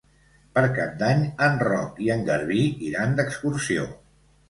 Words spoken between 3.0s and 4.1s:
d'excursió.